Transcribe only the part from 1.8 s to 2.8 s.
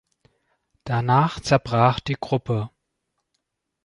die Gruppe.